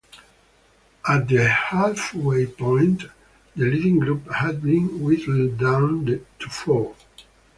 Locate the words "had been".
4.31-4.99